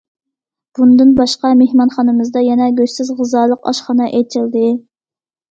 بۇندىن 0.77 1.11
باشقا، 1.19 1.51
مېھمانخانىمىزدا 1.59 2.43
يەنە 2.47 2.71
گۆشسىز 2.81 3.13
غىزالىق 3.21 3.71
ئاشخانا 3.73 4.09
ئېچىلدى. 4.15 4.67